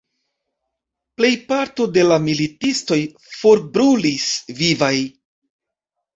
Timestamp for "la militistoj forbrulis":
2.13-4.27